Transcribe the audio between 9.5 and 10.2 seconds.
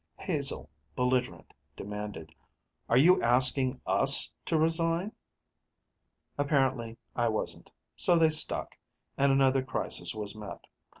crisis